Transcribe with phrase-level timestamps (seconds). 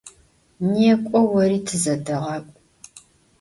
[0.71, 2.51] Nêk'o vori, tızedeğak'u!